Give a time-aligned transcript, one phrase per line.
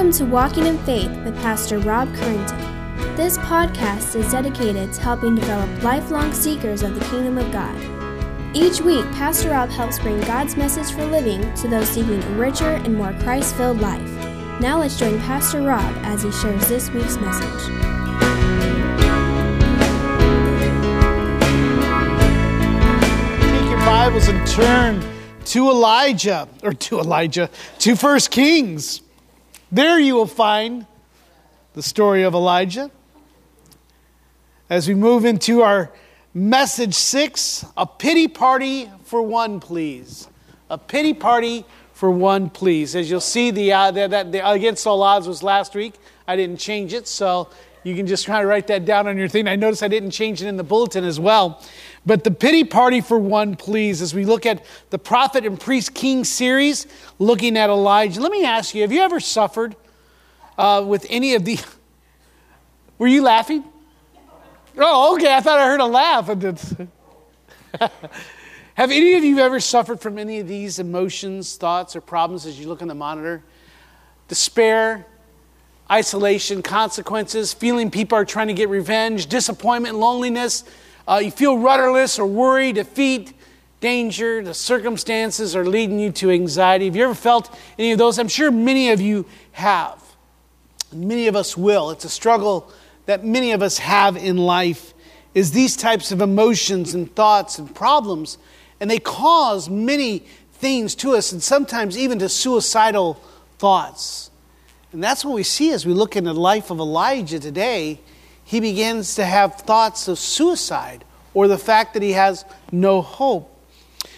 [0.00, 3.16] Welcome to Walking in Faith with Pastor Rob Currington.
[3.18, 7.76] This podcast is dedicated to helping develop lifelong seekers of the kingdom of God.
[8.56, 12.64] Each week, Pastor Rob helps bring God's message for living to those seeking a richer
[12.64, 14.10] and more Christ filled life.
[14.58, 17.66] Now let's join Pastor Rob as he shares this week's message.
[23.50, 25.04] Take your Bibles and turn
[25.44, 29.02] to Elijah, or to Elijah, to First Kings.
[29.72, 30.84] There you will find
[31.74, 32.90] the story of Elijah.
[34.68, 35.92] As we move into our
[36.34, 40.26] message six, a pity party for one, please.
[40.70, 42.96] A pity party for one, please.
[42.96, 45.94] As you'll see, the, uh, the, the, the against all odds was last week.
[46.26, 47.48] I didn't change it, so
[47.84, 49.46] you can just kind of write that down on your thing.
[49.46, 51.62] I noticed I didn't change it in the bulletin as well.
[52.06, 55.94] But the pity party for one, please, as we look at the prophet and priest
[55.94, 56.86] king series,
[57.18, 58.20] looking at Elijah.
[58.20, 59.76] Let me ask you have you ever suffered
[60.56, 61.58] uh, with any of the.
[62.98, 63.64] Were you laughing?
[64.76, 65.34] Oh, okay.
[65.34, 66.26] I thought I heard a laugh.
[68.74, 72.58] Have any of you ever suffered from any of these emotions, thoughts, or problems as
[72.58, 73.42] you look on the monitor?
[74.28, 75.06] Despair,
[75.90, 80.64] isolation, consequences, feeling people are trying to get revenge, disappointment, loneliness.
[81.10, 83.32] Uh, you feel rudderless or worried, defeat,
[83.80, 84.44] danger.
[84.44, 86.84] The circumstances are leading you to anxiety.
[86.84, 88.16] Have you ever felt any of those?
[88.20, 90.00] I'm sure many of you have.
[90.92, 91.90] Many of us will.
[91.90, 92.70] It's a struggle
[93.06, 94.94] that many of us have in life
[95.34, 98.38] is these types of emotions and thoughts and problems
[98.78, 100.20] and they cause many
[100.52, 103.14] things to us and sometimes even to suicidal
[103.58, 104.30] thoughts.
[104.92, 108.00] And that's what we see as we look in the life of Elijah today.
[108.50, 113.48] He begins to have thoughts of suicide or the fact that he has no hope.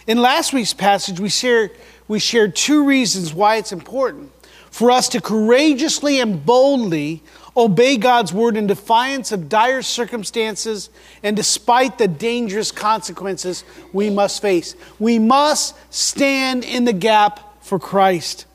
[0.06, 1.72] In last week's passage, we shared,
[2.08, 4.32] we shared two reasons why it's important
[4.70, 7.22] for us to courageously and boldly
[7.58, 10.88] obey God's word in defiance of dire circumstances
[11.22, 14.74] and despite the dangerous consequences we must face.
[14.98, 18.46] We must stand in the gap for Christ.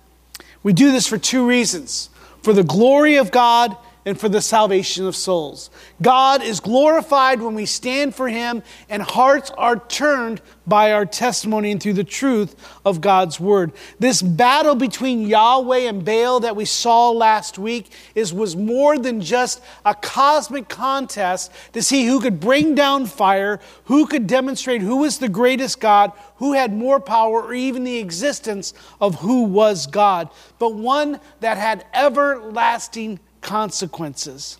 [0.63, 2.09] We do this for two reasons
[2.41, 3.77] for the glory of God
[4.07, 5.69] and for the salvation of souls.
[6.01, 11.71] God is glorified when we stand for Him, and hearts are turned by our testimony
[11.71, 13.73] and through the truth of God's Word.
[13.99, 19.19] This battle between Yahweh and Baal that we saw last week is, was more than
[19.19, 24.97] just a cosmic contest to see who could bring down fire, who could demonstrate who
[24.97, 29.85] was the greatest God, who had more power, or even the existence of who was
[29.85, 30.29] God,
[30.59, 34.59] but one that had everlasting consequences.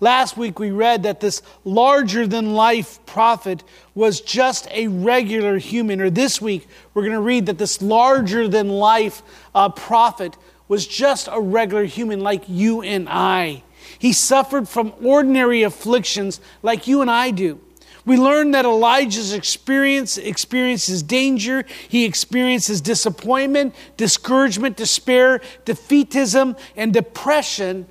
[0.00, 3.64] Last week we read that this larger than life prophet
[3.94, 6.00] was just a regular human.
[6.00, 9.22] Or this week we're going to read that this larger than life
[9.54, 10.36] uh, prophet
[10.68, 13.64] was just a regular human like you and I.
[13.98, 17.60] He suffered from ordinary afflictions like you and I do.
[18.04, 27.86] We learn that Elijah's experience experiences danger, he experiences disappointment, discouragement, despair, defeatism, and depression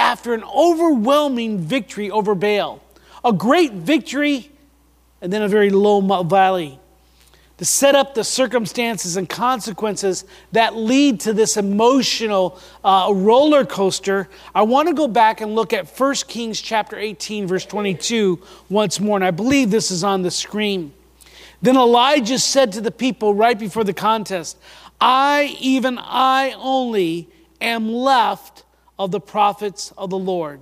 [0.00, 2.82] after an overwhelming victory over Baal.
[3.22, 4.50] A great victory
[5.20, 6.80] and then a very low valley.
[7.58, 14.30] To set up the circumstances and consequences that lead to this emotional uh, roller coaster,
[14.54, 18.40] I want to go back and look at 1 Kings chapter 18, verse 22
[18.70, 19.18] once more.
[19.18, 20.94] And I believe this is on the screen.
[21.60, 24.56] Then Elijah said to the people right before the contest,
[24.98, 27.28] I, even I only,
[27.60, 28.64] am left
[29.00, 30.60] of the prophets of the Lord,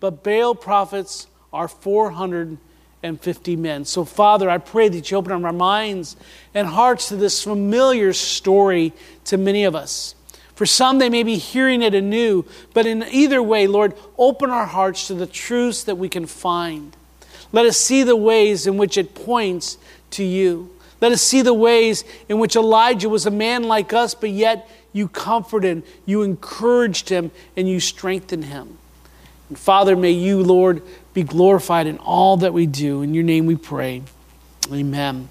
[0.00, 3.84] but Baal prophets are 450 men.
[3.84, 6.16] So, Father, I pray that you open up our minds
[6.52, 8.92] and hearts to this familiar story
[9.26, 10.16] to many of us.
[10.56, 12.44] For some, they may be hearing it anew,
[12.74, 16.96] but in either way, Lord, open our hearts to the truths that we can find.
[17.52, 19.78] Let us see the ways in which it points
[20.10, 20.76] to you.
[21.00, 24.68] Let us see the ways in which Elijah was a man like us, but yet
[24.96, 28.78] you comforted, him, you encouraged him, and you strengthened him.
[29.48, 30.82] And Father, may you, Lord,
[31.14, 33.02] be glorified in all that we do.
[33.02, 34.02] In your name we pray.
[34.72, 35.28] Amen.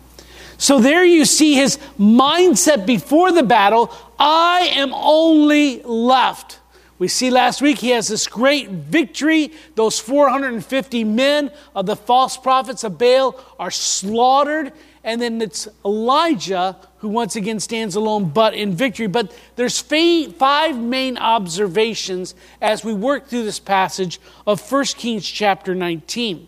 [0.58, 6.60] So there you see his mindset before the battle I am only left.
[6.98, 9.52] We see last week he has this great victory.
[9.76, 14.72] Those 450 men of the false prophets of Baal are slaughtered,
[15.04, 19.06] and then it's Elijah who once again stands alone but in victory.
[19.06, 25.76] But there's five main observations as we work through this passage of 1 Kings chapter
[25.76, 26.48] 19.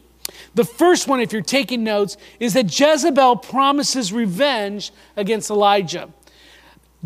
[0.56, 6.10] The first one, if you're taking notes, is that Jezebel promises revenge against Elijah.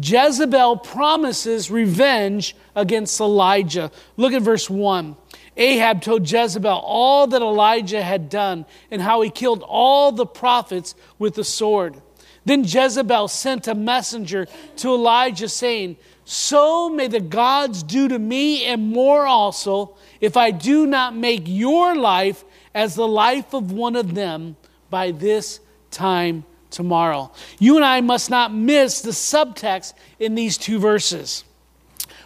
[0.01, 3.91] Jezebel promises revenge against Elijah.
[4.15, 5.17] Look at verse 1.
[5.57, 10.95] Ahab told Jezebel all that Elijah had done and how he killed all the prophets
[11.19, 12.01] with the sword.
[12.45, 14.47] Then Jezebel sent a messenger
[14.77, 20.51] to Elijah, saying, So may the gods do to me and more also, if I
[20.51, 22.43] do not make your life
[22.73, 24.55] as the life of one of them
[24.89, 25.59] by this
[25.91, 27.31] time tomorrow.
[27.59, 31.43] You and I must not miss the subtext in these two verses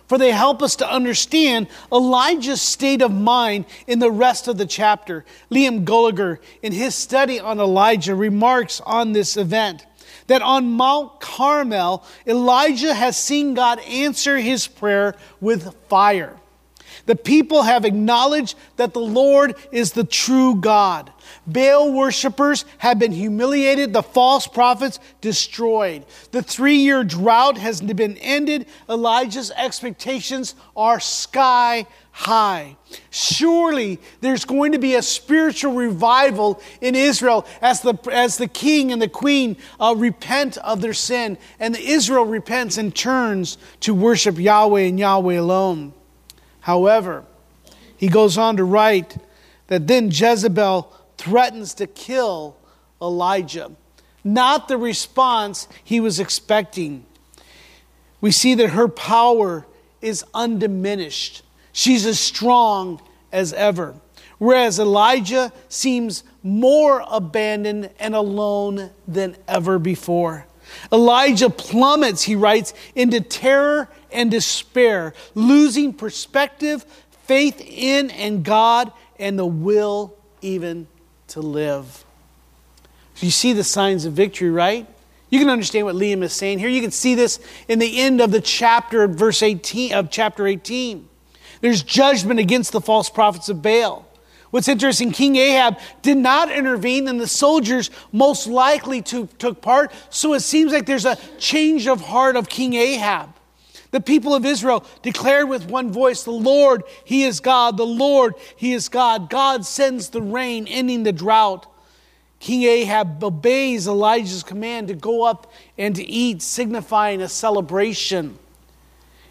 [0.07, 4.65] for they help us to understand Elijah's state of mind in the rest of the
[4.65, 5.25] chapter.
[5.49, 9.85] Liam Goligher, in his study on Elijah, remarks on this event
[10.27, 16.37] that on Mount Carmel, Elijah has seen God answer his prayer with fire.
[17.05, 21.11] The people have acknowledged that the Lord is the true God.
[21.45, 26.05] Baal worshippers have been humiliated, the false prophets destroyed.
[26.31, 28.67] The three year drought has been ended.
[28.89, 31.85] Elijah's expectations are sky
[32.17, 32.77] high.
[33.09, 38.93] Surely there's going to be a spiritual revival in Israel as the, as the king
[38.93, 44.39] and the queen uh, repent of their sin, and Israel repents and turns to worship
[44.39, 45.91] Yahweh and Yahweh alone.
[46.61, 47.25] However,
[47.97, 49.17] he goes on to write
[49.67, 52.55] that then Jezebel threatens to kill
[53.01, 53.71] Elijah.
[54.23, 57.05] Not the response he was expecting.
[58.21, 59.65] We see that her power
[60.01, 61.41] is undiminished.
[61.75, 63.01] She's as strong
[63.33, 63.95] as ever.
[64.37, 70.45] Whereas Elijah seems more abandoned and alone than ever before.
[70.89, 76.85] Elijah plummets, he writes, into terror and despair, losing perspective,
[77.23, 78.89] faith in and God,
[79.19, 80.87] and the will even
[81.27, 82.05] to live.
[83.17, 84.87] You see the signs of victory, right?
[85.29, 86.69] You can understand what Liam is saying here.
[86.69, 87.37] You can see this
[87.67, 91.09] in the end of the chapter, verse 18 of chapter 18.
[91.61, 94.05] There's judgment against the false prophets of Baal.
[94.51, 99.91] What's interesting, King Ahab did not intervene, and the soldiers most likely to, took part.
[100.09, 103.35] So it seems like there's a change of heart of King Ahab.
[103.91, 107.77] The people of Israel declared with one voice, The Lord, He is God.
[107.77, 109.29] The Lord, He is God.
[109.29, 111.65] God sends the rain, ending the drought.
[112.39, 118.37] King Ahab obeys Elijah's command to go up and to eat, signifying a celebration.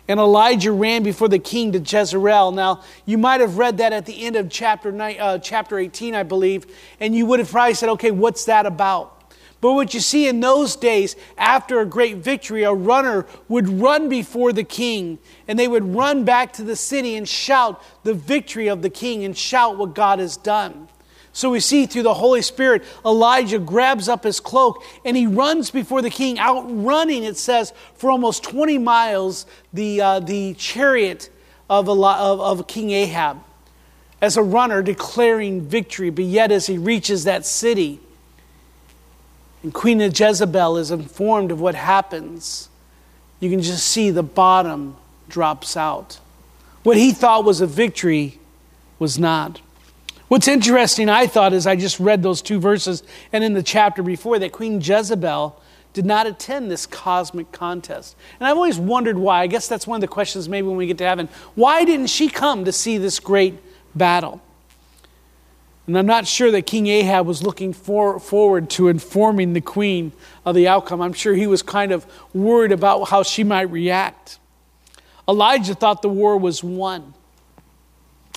[0.06, 2.52] And Elijah ran before the king to Jezreel.
[2.52, 6.14] Now, you might have read that at the end of chapter, nine, uh, chapter 18,
[6.14, 6.66] I believe,
[7.00, 9.14] and you would have probably said, okay, what's that about?
[9.62, 14.10] But what you see in those days, after a great victory, a runner would run
[14.10, 15.18] before the king,
[15.48, 19.24] and they would run back to the city and shout the victory of the king
[19.24, 20.88] and shout what God has done.
[21.34, 25.68] So we see through the Holy Spirit, Elijah grabs up his cloak and he runs
[25.68, 31.28] before the king, outrunning, it says, for almost 20 miles, the, uh, the chariot
[31.68, 33.42] of, of, of King Ahab
[34.22, 36.08] as a runner declaring victory.
[36.08, 37.98] But yet, as he reaches that city,
[39.64, 42.68] and Queen Jezebel is informed of what happens,
[43.40, 44.96] you can just see the bottom
[45.28, 46.20] drops out.
[46.84, 48.38] What he thought was a victory
[49.00, 49.60] was not.
[50.28, 54.02] What's interesting, I thought, as I just read those two verses and in the chapter
[54.02, 55.60] before, that Queen Jezebel
[55.92, 58.16] did not attend this cosmic contest.
[58.40, 59.42] And I've always wondered why.
[59.42, 61.28] I guess that's one of the questions maybe when we get to heaven.
[61.54, 63.54] Why didn't she come to see this great
[63.94, 64.42] battle?
[65.86, 70.12] And I'm not sure that King Ahab was looking for, forward to informing the queen
[70.44, 71.02] of the outcome.
[71.02, 74.38] I'm sure he was kind of worried about how she might react.
[75.28, 77.14] Elijah thought the war was won.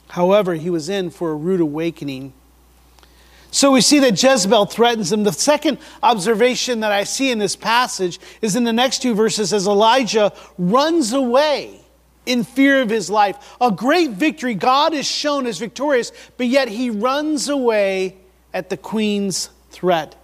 [0.09, 2.33] However, he was in for a rude awakening.
[3.51, 5.23] So we see that Jezebel threatens him.
[5.23, 9.53] The second observation that I see in this passage is in the next two verses
[9.53, 11.79] as Elijah runs away
[12.25, 13.55] in fear of his life.
[13.61, 14.53] A great victory.
[14.53, 18.17] God is shown as victorious, but yet he runs away
[18.53, 20.15] at the queen's threat.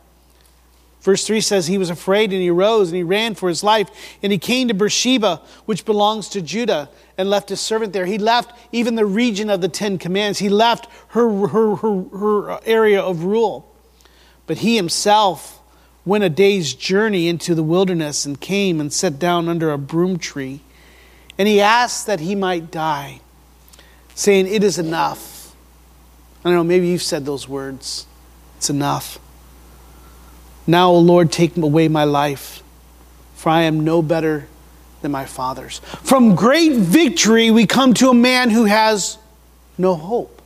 [1.03, 3.89] Verse 3 says, He was afraid and he rose and he ran for his life
[4.23, 8.05] and he came to Beersheba, which belongs to Judah, and left his servant there.
[8.05, 12.59] He left even the region of the Ten Commandments, he left her, her, her, her
[12.65, 13.69] area of rule.
[14.47, 15.59] But he himself
[16.05, 20.17] went a day's journey into the wilderness and came and sat down under a broom
[20.17, 20.61] tree.
[21.37, 23.19] And he asked that he might die,
[24.15, 25.53] saying, It is enough.
[26.45, 28.07] I don't know, maybe you've said those words.
[28.57, 29.19] It's enough.
[30.65, 32.63] Now, O Lord, take away my life,
[33.35, 34.47] for I am no better
[35.01, 35.79] than my fathers.
[36.03, 39.17] From great victory, we come to a man who has
[39.77, 40.41] no hope.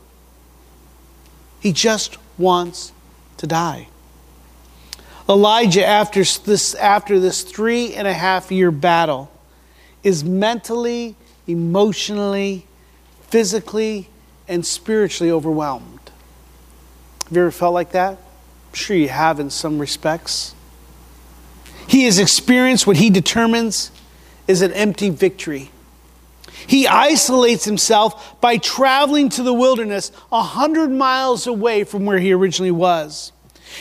[1.60, 2.92] He just wants
[3.38, 3.88] to die.
[5.28, 9.30] Elijah, after this, after this three and a half year battle,
[10.02, 11.14] is mentally,
[11.46, 12.66] emotionally,
[13.28, 14.08] physically,
[14.48, 16.10] and spiritually overwhelmed.
[17.24, 18.18] Have you ever felt like that?
[18.88, 20.54] You have in some respects.
[21.86, 23.90] He has experienced what he determines
[24.46, 25.70] is an empty victory.
[26.66, 32.32] He isolates himself by traveling to the wilderness a hundred miles away from where he
[32.32, 33.32] originally was.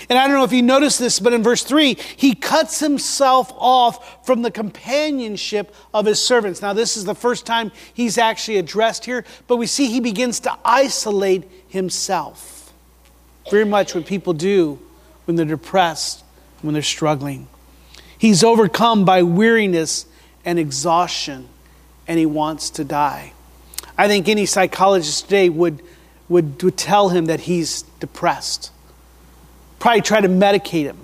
[0.10, 3.52] And I don't know if you noticed this, but in verse 3, he cuts himself
[3.58, 6.62] off from the companionship of his servants.
[6.62, 10.40] Now, this is the first time he's actually addressed here, but we see he begins
[10.42, 12.74] to isolate himself.
[13.50, 14.80] Very much what people do
[15.28, 16.24] when they're depressed,
[16.62, 17.48] when they're struggling.
[18.18, 20.06] He's overcome by weariness
[20.46, 21.50] and exhaustion,
[22.08, 23.34] and he wants to die.
[23.98, 25.84] I think any psychologist today would,
[26.30, 28.72] would, would tell him that he's depressed.
[29.80, 30.98] Probably try to medicate him,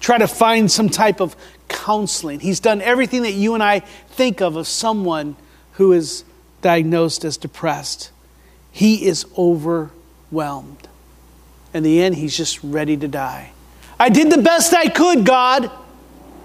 [0.00, 1.34] try to find some type of
[1.68, 2.40] counseling.
[2.40, 5.34] He's done everything that you and I think of of someone
[5.72, 6.24] who is
[6.60, 8.10] diagnosed as depressed.
[8.70, 10.88] He is overwhelmed.
[11.74, 13.50] In the end, he's just ready to die.
[13.98, 15.70] I did the best I could, God,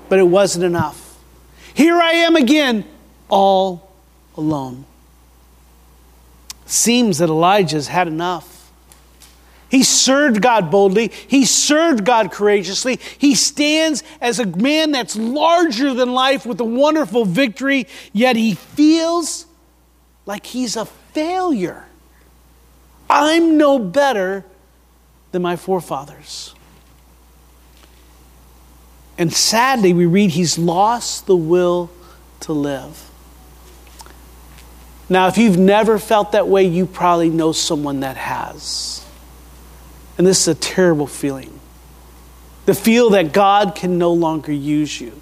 [0.10, 1.18] but it wasn't enough.
[1.74, 2.84] Here I am again,
[3.30, 3.92] all
[4.36, 4.86] alone.
[6.66, 8.72] Seems that Elijah's had enough.
[9.70, 11.12] He served God boldly.
[11.28, 13.00] He served God courageously.
[13.20, 18.56] He stands as a man that's larger than life with a wonderful victory, yet he
[18.56, 19.46] feels
[20.26, 21.86] like he's a failure.
[23.12, 24.44] I'm no better
[25.32, 26.54] than my forefathers.
[29.18, 31.92] And sadly, we read he's lost the will
[32.42, 33.10] to live.
[35.10, 39.06] Now, if you've never felt that way, you probably know someone that has.
[40.18, 41.60] And this is a terrible feeling.
[42.66, 45.20] The feel that God can no longer use you.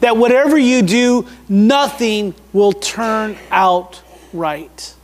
[0.00, 4.00] That whatever you do, nothing will turn out
[4.32, 4.94] right.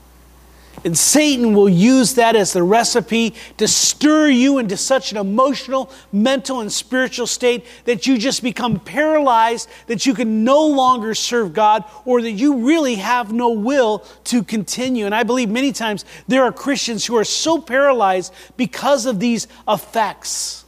[0.85, 5.91] And Satan will use that as the recipe to stir you into such an emotional,
[6.12, 11.55] mental, and spiritual state that you just become paralyzed, that you can no longer serve
[11.55, 15.07] God, or that you really have no will to continue.
[15.07, 19.49] And I believe many times there are Christians who are so paralyzed because of these
[19.67, 20.67] effects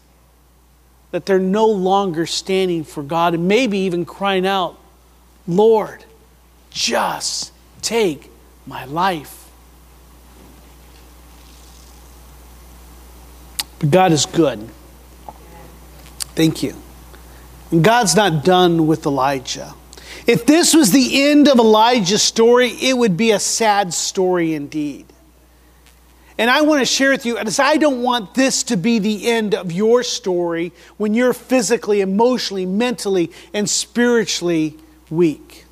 [1.10, 4.78] that they're no longer standing for God and maybe even crying out,
[5.46, 6.04] Lord,
[6.70, 8.30] just take
[8.66, 9.45] my life.
[13.78, 14.68] But God is good.
[16.34, 16.74] Thank you.
[17.70, 19.74] And God's not done with Elijah.
[20.26, 25.06] If this was the end of Elijah's story, it would be a sad story indeed.
[26.38, 29.30] And I want to share with you, as I don't want this to be the
[29.30, 34.76] end of your story when you're physically, emotionally, mentally, and spiritually
[35.08, 35.64] weak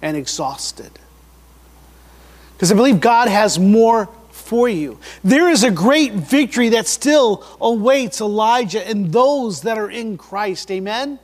[0.00, 0.92] and exhausted.
[2.52, 4.08] Because I believe God has more
[4.44, 4.98] for you.
[5.22, 10.70] There is a great victory that still awaits Elijah and those that are in Christ.
[10.70, 11.18] Amen?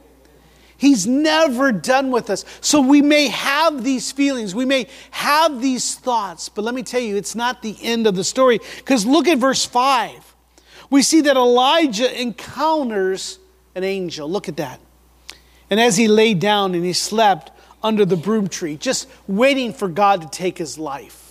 [0.77, 2.47] He's never done with us.
[2.63, 7.03] So we may have these feelings, we may have these thoughts, but let me tell
[7.03, 8.61] you, it's not the end of the story.
[8.79, 10.35] Because look at verse 5.
[10.89, 13.39] We see that Elijah encounters
[13.75, 14.29] an angel.
[14.29, 14.81] Look at that.
[15.69, 19.89] And as he lay down and he slept under the broom tree, just waiting for
[19.89, 21.30] God to take his life.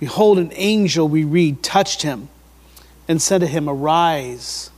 [0.00, 2.30] Behold, an angel, we read, touched him
[3.06, 4.70] and said to him, Arise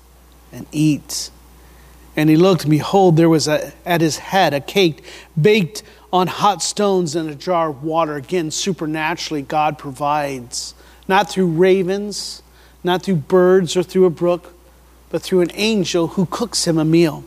[0.51, 1.31] and eat.
[2.17, 5.05] And he looked, and behold, there was a, at his head a cake
[5.41, 8.17] baked on hot stones and a jar of water.
[8.17, 10.75] Again, supernaturally, God provides,
[11.07, 12.43] not through ravens,
[12.83, 14.53] not through birds or through a brook,
[15.09, 17.23] but through an angel who cooks him a meal.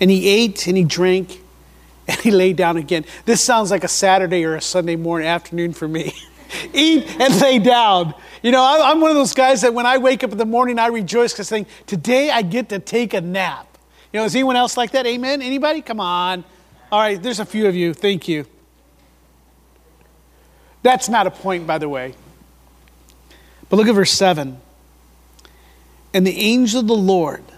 [0.00, 1.42] And he ate and he drank
[2.08, 3.04] and he lay down again.
[3.26, 6.14] This sounds like a Saturday or a Sunday morning afternoon for me.
[6.74, 8.14] eat and lay down.
[8.42, 10.78] You know, I'm one of those guys that when I wake up in the morning,
[10.78, 13.78] I rejoice because I think, today I get to take a nap.
[14.12, 15.06] You know, is anyone else like that?
[15.06, 15.42] Amen?
[15.42, 15.82] Anybody?
[15.82, 16.44] Come on.
[16.90, 17.94] All right, there's a few of you.
[17.94, 18.46] Thank you.
[20.82, 22.14] That's not a point, by the way.
[23.68, 24.58] But look at verse 7.
[26.12, 27.54] And the angel of the Lord, do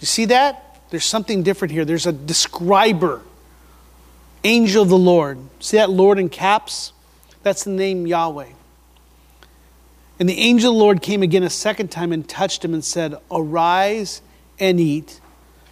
[0.00, 0.82] you see that?
[0.90, 1.84] There's something different here.
[1.84, 3.22] There's a describer.
[4.44, 5.38] Angel of the Lord.
[5.58, 6.92] See that Lord in caps?
[7.42, 8.50] That's the name Yahweh.
[10.18, 12.84] And the angel of the Lord came again a second time and touched him and
[12.84, 14.22] said, Arise
[14.58, 15.20] and eat,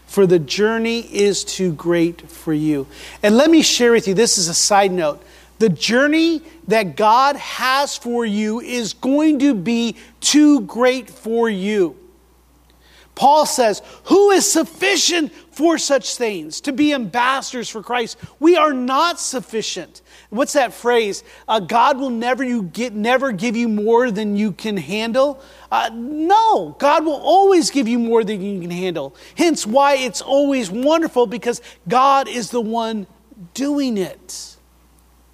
[0.07, 2.87] for the journey is too great for you.
[3.23, 5.23] And let me share with you this is a side note.
[5.61, 11.97] The journey that God has for you is going to be too great for you.
[13.15, 16.63] Paul says, Who is sufficient for such things?
[16.63, 18.17] To be ambassadors for Christ.
[18.41, 20.01] We are not sufficient.
[20.31, 21.25] What's that phrase?
[21.49, 25.43] Uh, God will never, you get, never give you more than you can handle.
[25.73, 29.17] Uh, no, God will always give you more than you can handle.
[29.37, 33.09] Hence, why it's always wonderful because God is the one
[33.55, 34.57] doing it.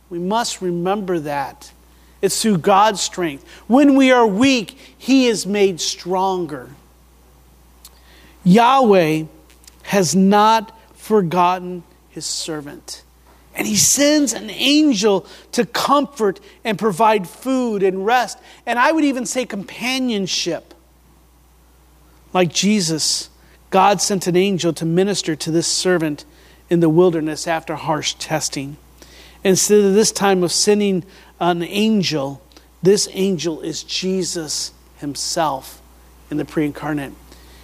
[0.09, 1.71] We must remember that.
[2.23, 3.47] It's through God's strength.
[3.67, 6.71] When we are weak, He is made stronger.
[8.45, 9.25] Yahweh
[9.83, 13.03] has not forgotten His servant.
[13.57, 18.39] And he sends an angel to comfort and provide food and rest.
[18.67, 20.75] And I would even say companionship.
[22.35, 23.31] Like Jesus,
[23.71, 26.27] God sent an angel to minister to this servant
[26.69, 28.77] in the wilderness after harsh testing.
[29.43, 31.03] Instead of this time of sending
[31.41, 32.43] an angel,
[32.83, 35.81] this angel is Jesus himself
[36.31, 37.15] in the pre incarnate.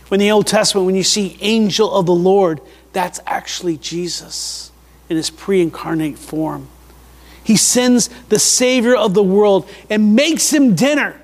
[0.08, 2.62] When the Old Testament, when you see angel of the Lord,
[2.94, 4.71] that's actually Jesus
[5.08, 6.68] in his pre incarnate form.
[7.44, 11.20] He sends the Savior of the world and makes him dinner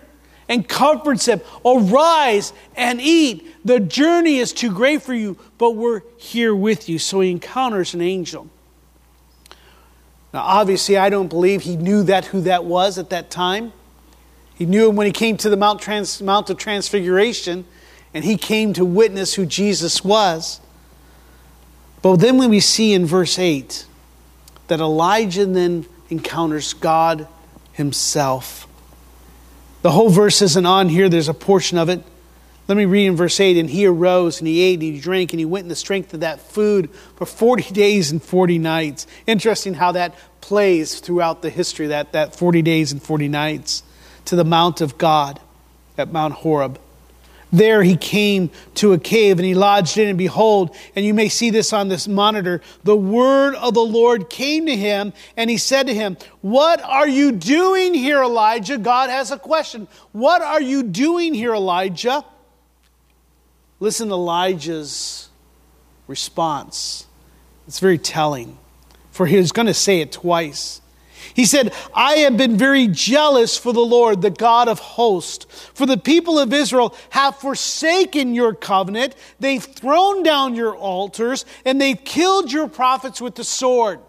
[0.48, 1.40] and comforts him.
[1.64, 3.46] Arise and eat.
[3.64, 6.98] The journey is too great for you, but we're here with you.
[6.98, 8.48] So he encounters an angel.
[10.32, 13.72] Now, obviously, I don't believe he knew that who that was at that time.
[14.54, 17.64] He knew him when he came to the Mount, Trans, Mount of Transfiguration,
[18.12, 20.60] and he came to witness who Jesus was.
[22.02, 23.86] But then when we see in verse 8
[24.68, 27.26] that Elijah then encounters God
[27.72, 28.66] himself.
[29.82, 32.02] The whole verse isn't on here, there's a portion of it.
[32.66, 33.56] Let me read in verse 8.
[33.56, 36.12] And he arose and he ate and he drank and he went in the strength
[36.12, 39.06] of that food for 40 days and 40 nights.
[39.26, 43.82] Interesting how that plays throughout the history, that, that 40 days and 40 nights
[44.26, 45.40] to the Mount of God
[45.96, 46.78] at Mount Horeb.
[47.50, 51.28] There he came to a cave and he lodged in, and behold, and you may
[51.28, 55.56] see this on this monitor, the word of the Lord came to him, and he
[55.56, 58.76] said to him, What are you doing here, Elijah?
[58.76, 59.88] God has a question.
[60.12, 62.24] What are you doing here, Elijah?
[63.80, 65.30] Listen to Elijah's
[66.06, 67.06] response.
[67.66, 68.58] It's very telling,
[69.10, 70.80] for he was going to say it twice.
[71.38, 75.46] He said, I have been very jealous for the Lord, the God of hosts.
[75.72, 79.14] For the people of Israel have forsaken your covenant.
[79.38, 84.00] They've thrown down your altars and they've killed your prophets with the sword.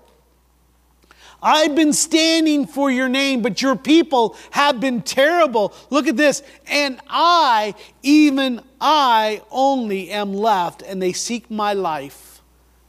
[1.40, 5.72] I've been standing for your name, but your people have been terrible.
[5.92, 6.42] Look at this.
[6.66, 12.42] And I, even I only am left, and they seek my life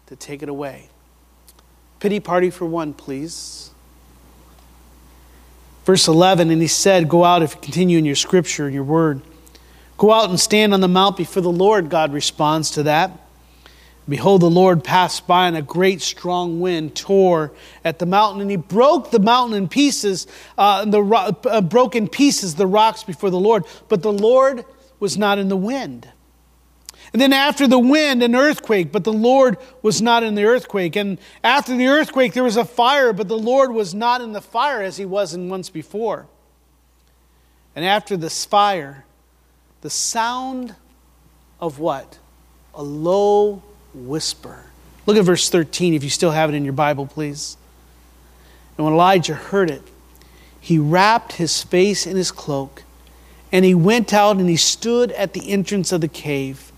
[0.07, 0.89] to take it away.
[1.99, 3.70] Pity party for one, please.
[5.85, 8.85] Verse 11, and he said, Go out if you continue in your scripture and your
[8.85, 9.23] word.
[9.97, 13.13] Go out and stand on the mount before the Lord, God responds to that.
[14.09, 17.53] Behold, the Lord passed by, and a great strong wind tore
[17.85, 20.27] at the mountain, and he broke the mountain in pieces,
[20.59, 23.65] uh, the uh, broke in pieces the rocks before the Lord.
[23.89, 24.65] But the Lord
[24.99, 26.09] was not in the wind.
[27.13, 30.95] And then after the wind, an earthquake, but the Lord was not in the earthquake.
[30.95, 34.41] And after the earthquake, there was a fire, but the Lord was not in the
[34.41, 36.27] fire as he was in once before.
[37.75, 39.05] And after this fire,
[39.81, 40.75] the sound
[41.61, 42.19] of what?
[42.75, 44.67] A low whisper.
[45.07, 47.57] Look at verse 13 if you still have it in your Bible, please.
[48.77, 49.83] And when Elijah heard it,
[50.61, 52.85] he wrapped his face in his cloak,
[53.51, 56.70] and he went out and he stood at the entrance of the cave.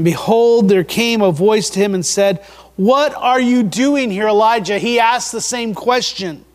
[0.00, 2.42] And behold, there came a voice to him and said,
[2.76, 4.78] What are you doing here, Elijah?
[4.78, 6.46] He asked the same question.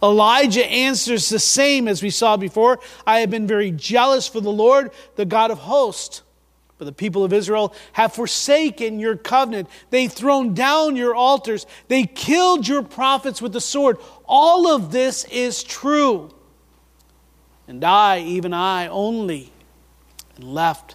[0.00, 4.52] Elijah answers the same as we saw before I have been very jealous for the
[4.52, 6.22] Lord, the God of hosts.
[6.78, 9.68] But the people of Israel have forsaken your covenant.
[9.90, 11.66] They've thrown down your altars.
[11.88, 13.98] They killed your prophets with the sword.
[14.24, 16.32] All of this is true.
[17.66, 19.50] And I, even I only,
[20.38, 20.94] left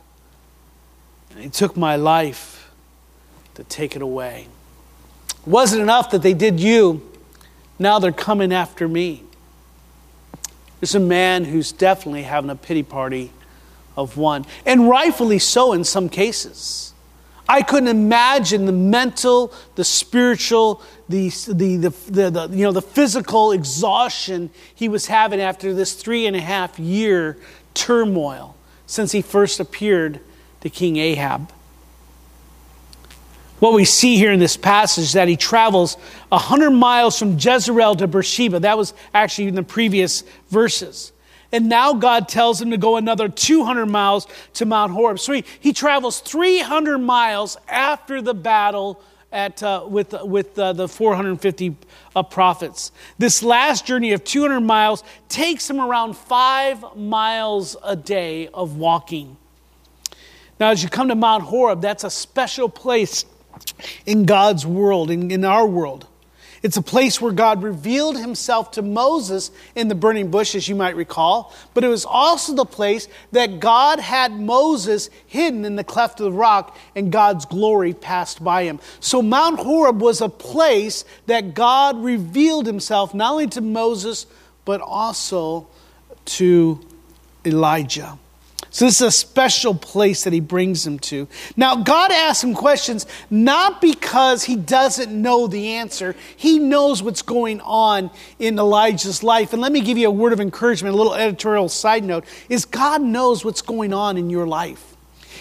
[1.34, 2.72] and he took my life
[3.56, 4.48] to take it away.
[5.46, 7.02] Wasn't enough that they did you,
[7.80, 9.24] now they're coming after me.
[10.80, 13.32] There's a man who's definitely having a pity party
[13.96, 16.94] of one, and rightfully so in some cases.
[17.48, 23.52] I couldn't imagine the mental, the spiritual, the, the, the, the, you know, the physical
[23.52, 27.38] exhaustion he was having after this three and a half year
[27.74, 30.22] turmoil since he first appeared
[30.64, 31.52] to King Ahab.
[33.60, 35.96] What we see here in this passage is that he travels
[36.30, 38.62] 100 miles from Jezreel to Beersheba.
[38.62, 41.12] That was actually in the previous verses.
[41.52, 45.20] And now God tells him to go another 200 miles to Mount Horeb.
[45.20, 49.02] So he, he travels 300 miles after the battle
[49.34, 51.76] at, uh, with, with uh, the 450
[52.16, 52.92] uh, prophets.
[53.18, 59.38] This last journey of 200 miles takes him around five miles a day of walking.
[60.64, 63.26] Now, as you come to Mount Horeb, that's a special place
[64.06, 66.08] in God's world, in, in our world.
[66.62, 70.76] It's a place where God revealed himself to Moses in the burning bush, as you
[70.76, 75.84] might recall, but it was also the place that God had Moses hidden in the
[75.84, 78.80] cleft of the rock and God's glory passed by him.
[79.02, 84.28] So Mount Horeb was a place that God revealed himself not only to Moses,
[84.64, 85.68] but also
[86.24, 86.80] to
[87.46, 88.18] Elijah.
[88.74, 91.28] So this is a special place that he brings them to.
[91.56, 96.16] Now, God asks him questions not because he doesn't know the answer.
[96.36, 98.10] He knows what's going on
[98.40, 99.54] in Elijah's life.
[99.54, 102.66] And let me give you a word of encouragement, a little editorial side note, is
[102.66, 104.93] God knows what's going on in your life.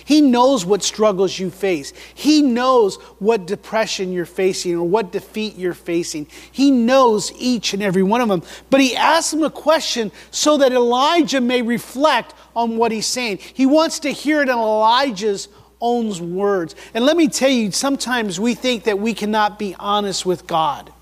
[0.04, 1.92] He knows what struggles you face.
[2.14, 6.26] He knows what depression you're facing or what defeat you're facing.
[6.50, 8.42] He knows each and every one of them.
[8.70, 13.38] But he asks him a question so that Elijah may reflect on what he's saying.
[13.38, 15.48] He wants to hear it in Elijah's
[15.80, 16.74] own words.
[16.94, 20.92] And let me tell you, sometimes we think that we cannot be honest with God.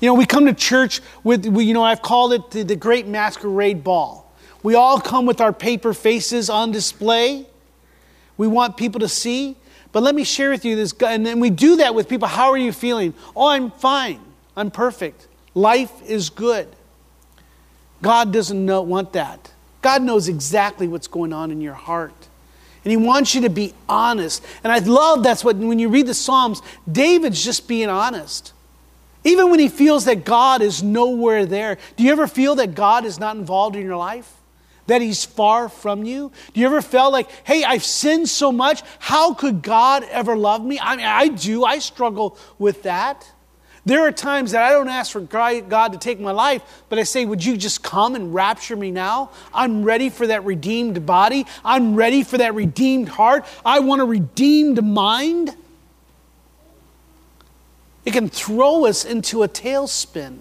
[0.00, 3.06] You know, we come to church with, you know, I've called it the, the great
[3.06, 4.30] masquerade ball.
[4.62, 7.46] We all come with our paper faces on display.
[8.36, 9.56] We want people to see.
[9.92, 12.28] But let me share with you this, and then we do that with people.
[12.28, 13.14] How are you feeling?
[13.34, 14.20] Oh, I'm fine.
[14.54, 15.26] I'm perfect.
[15.54, 16.68] Life is good.
[18.02, 19.52] God doesn't know, want that.
[19.80, 22.28] God knows exactly what's going on in your heart.
[22.84, 24.44] And He wants you to be honest.
[24.62, 28.52] And I love that's what, when you read the Psalms, David's just being honest.
[29.26, 31.78] Even when he feels that God is nowhere there.
[31.96, 34.32] Do you ever feel that God is not involved in your life?
[34.86, 36.32] That he's far from you?
[36.52, 38.82] Do you ever feel like, hey, I've sinned so much.
[38.98, 40.78] How could God ever love me?
[40.80, 41.64] I mean, I do.
[41.64, 43.30] I struggle with that.
[43.86, 47.04] There are times that I don't ask for God to take my life, but I
[47.04, 49.30] say, Would you just come and rapture me now?
[49.54, 51.46] I'm ready for that redeemed body.
[51.64, 53.46] I'm ready for that redeemed heart.
[53.64, 55.54] I want a redeemed mind.
[58.04, 60.38] It can throw us into a tailspin.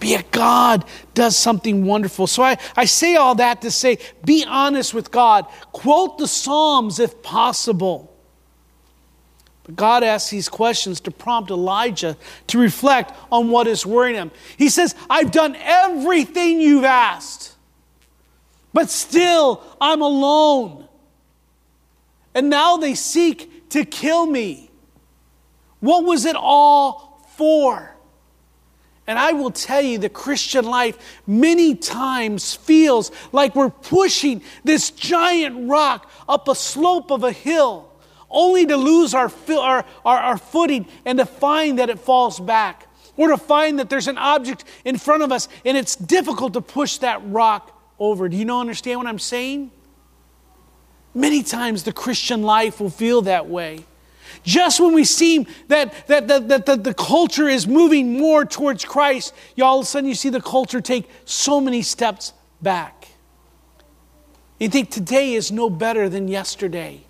[0.00, 2.26] But yet God does something wonderful.
[2.26, 5.44] So I, I say all that to say be honest with God.
[5.72, 8.10] Quote the Psalms if possible.
[9.64, 14.30] But God asks these questions to prompt Elijah to reflect on what is worrying him.
[14.56, 17.54] He says, I've done everything you've asked,
[18.72, 20.88] but still I'm alone.
[22.34, 24.70] And now they seek to kill me.
[25.80, 27.94] What was it all for?
[29.10, 34.92] And I will tell you, the Christian life many times feels like we're pushing this
[34.92, 37.90] giant rock up a slope of a hill,
[38.30, 42.86] only to lose our, our, our, our footing and to find that it falls back,
[43.16, 46.60] or to find that there's an object in front of us and it's difficult to
[46.60, 48.28] push that rock over.
[48.28, 49.72] Do you know, understand what I'm saying?
[51.14, 53.86] Many times the Christian life will feel that way.
[54.42, 58.84] Just when we seem that, that, that, that, that the culture is moving more towards
[58.84, 63.08] Christ, you all of a sudden you see the culture take so many steps back.
[64.58, 67.02] You think today is no better than yesterday.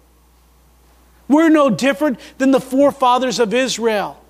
[1.29, 4.21] We're no different than the forefathers of Israel.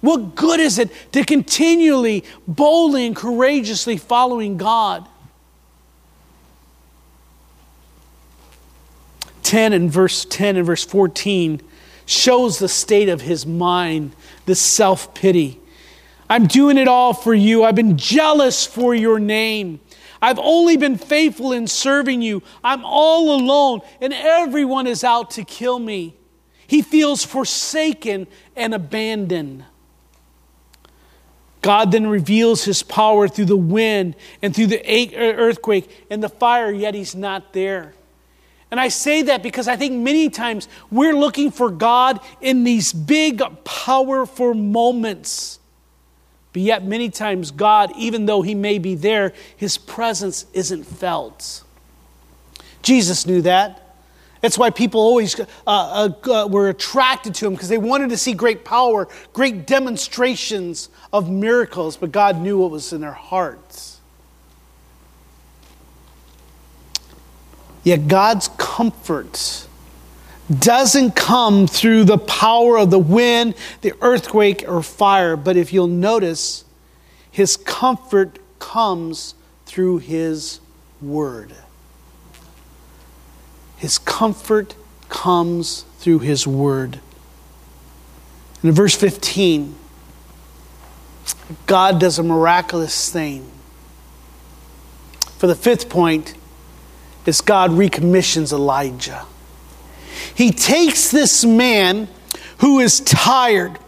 [0.00, 5.06] What good is it to continually, boldly, and courageously following God?
[9.50, 11.60] 10 and verse 10 and verse 14
[12.06, 14.14] shows the state of his mind,
[14.46, 15.58] this self pity.
[16.28, 17.64] I'm doing it all for you.
[17.64, 19.80] I've been jealous for your name.
[20.22, 22.44] I've only been faithful in serving you.
[22.62, 26.14] I'm all alone, and everyone is out to kill me.
[26.68, 29.64] He feels forsaken and abandoned.
[31.60, 36.70] God then reveals his power through the wind and through the earthquake and the fire,
[36.70, 37.94] yet he's not there.
[38.70, 42.92] And I say that because I think many times we're looking for God in these
[42.92, 45.58] big, powerful moments.
[46.52, 51.64] But yet, many times, God, even though He may be there, His presence isn't felt.
[52.82, 53.80] Jesus knew that.
[54.40, 58.16] That's why people always uh, uh, uh, were attracted to him because they wanted to
[58.16, 63.89] see great power, great demonstrations of miracles, but God knew what was in their hearts.
[67.82, 69.66] Yet God's comfort
[70.58, 75.86] doesn't come through the power of the wind, the earthquake, or fire, but if you'll
[75.86, 76.64] notice,
[77.30, 79.34] his comfort comes
[79.66, 80.60] through His
[81.00, 81.54] Word.
[83.76, 84.74] His comfort
[85.08, 87.00] comes through His Word.
[88.62, 89.74] in verse 15,
[91.66, 93.48] God does a miraculous thing.
[95.38, 96.34] For the fifth point
[97.30, 99.24] is God recommissions Elijah.
[100.34, 102.08] He takes this man
[102.58, 103.78] who is tired,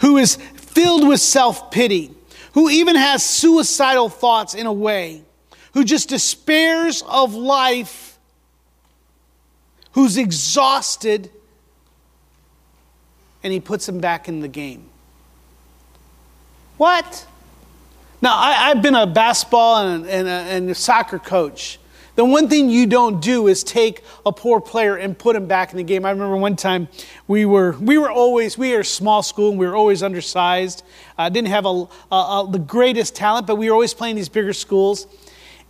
[0.00, 2.14] who is filled with self pity,
[2.52, 5.22] who even has suicidal thoughts in a way,
[5.72, 8.18] who just despairs of life,
[9.92, 11.30] who's exhausted,
[13.42, 14.84] and he puts him back in the game.
[16.76, 17.26] What?
[18.20, 21.79] Now, I, have been a basketball and, and, a, and a soccer coach.
[22.16, 25.70] The one thing you don't do is take a poor player and put him back
[25.70, 26.04] in the game.
[26.04, 26.88] I remember one time
[27.28, 30.82] we were we were always we are a small school and we were always undersized.
[31.16, 34.28] Uh, didn't have a, a, a, the greatest talent, but we were always playing these
[34.28, 35.06] bigger schools.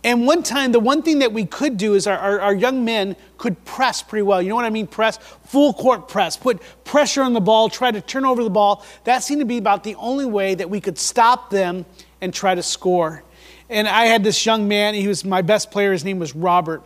[0.03, 2.83] And one time, the one thing that we could do is our, our, our, young
[2.83, 4.41] men could press pretty well.
[4.41, 4.87] You know what I mean?
[4.87, 8.83] Press, full court press, put pressure on the ball, try to turn over the ball.
[9.03, 11.85] That seemed to be about the only way that we could stop them
[12.19, 13.23] and try to score.
[13.71, 16.83] And I had this young man, he was my best player, his name was Robert.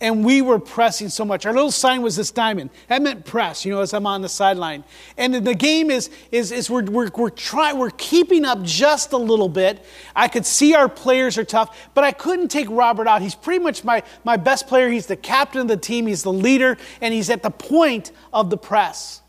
[0.00, 1.46] And we were pressing so much.
[1.46, 2.70] Our little sign was this diamond.
[2.88, 4.84] That meant press, you know, as I'm on the sideline.
[5.16, 9.16] And the game is, is, is we're, we're, we're, trying, we're keeping up just a
[9.16, 9.82] little bit.
[10.14, 13.22] I could see our players are tough, but I couldn't take Robert out.
[13.22, 14.90] He's pretty much my, my best player.
[14.90, 18.50] He's the captain of the team, he's the leader, and he's at the point of
[18.50, 19.22] the press.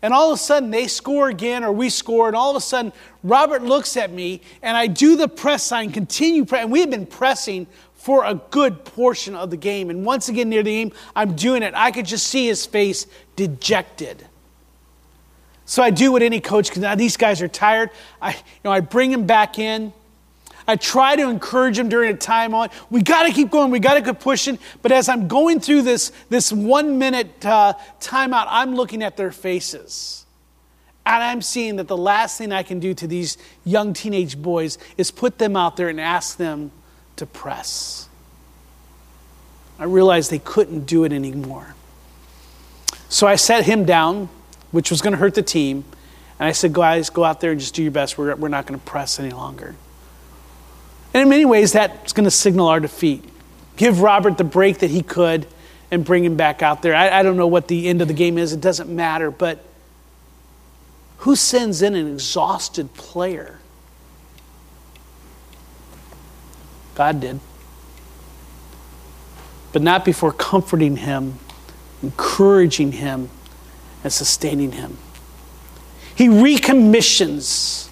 [0.00, 2.60] And all of a sudden, they score again, or we score, and all of a
[2.60, 2.92] sudden,
[3.24, 6.90] Robert looks at me, and I do the press sign, continue press, and we have
[6.90, 9.90] been pressing for a good portion of the game.
[9.90, 11.74] And once again, near the game, I'm doing it.
[11.74, 14.24] I could just see his face dejected.
[15.66, 16.82] So I do what any coach can.
[16.82, 17.90] Now these guys are tired.
[18.22, 19.92] I, you know, I bring him back in.
[20.68, 22.68] I try to encourage him during a time on.
[22.90, 23.70] We got to keep going.
[23.70, 24.58] We got to keep pushing.
[24.82, 29.32] But as I'm going through this, this one minute uh, timeout, I'm looking at their
[29.32, 30.26] faces.
[31.06, 34.76] And I'm seeing that the last thing I can do to these young teenage boys
[34.98, 36.70] is put them out there and ask them
[37.16, 38.10] to press.
[39.78, 41.74] I realized they couldn't do it anymore.
[43.08, 44.28] So I set him down,
[44.70, 45.86] which was going to hurt the team.
[46.38, 48.18] And I said, guys, go out there and just do your best.
[48.18, 49.76] We're, we're not going to press any longer.
[51.18, 53.24] And in many ways, that's going to signal our defeat.
[53.76, 55.48] Give Robert the break that he could
[55.90, 56.94] and bring him back out there.
[56.94, 59.32] I, I don't know what the end of the game is, it doesn't matter.
[59.32, 59.64] But
[61.16, 63.58] who sends in an exhausted player?
[66.94, 67.40] God did.
[69.72, 71.40] But not before comforting him,
[72.00, 73.28] encouraging him,
[74.04, 74.96] and sustaining him.
[76.14, 77.87] He recommissions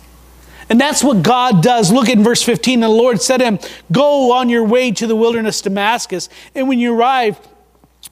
[0.68, 1.92] and that's what God does.
[1.92, 2.80] Look at verse 15.
[2.80, 3.58] The Lord said to him,
[3.92, 7.38] Go on your way to the wilderness Damascus, and when you arrive,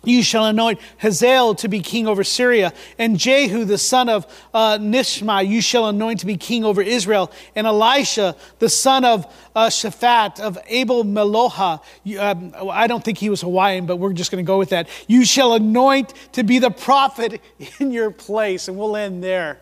[0.02, 4.78] you shall anoint Hazael to be king over Syria, and Jehu the son of uh,
[4.78, 9.68] Nishma you shall anoint to be king over Israel, and Elisha the son of uh,
[9.68, 11.80] Shaphat of Abel Meloha.
[12.18, 14.88] Um, I don't think he was Hawaiian, but we're just going to go with that.
[15.06, 17.40] You shall anoint to be the prophet
[17.78, 19.60] in your place, and we'll end there.